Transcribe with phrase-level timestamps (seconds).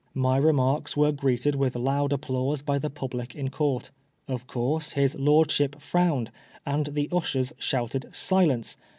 [0.15, 3.91] My remarks were greeted with loud applause by the public in Court.
[4.27, 6.31] Of course his lordship frowned,
[6.65, 8.77] and the ushers shouted "Silence!"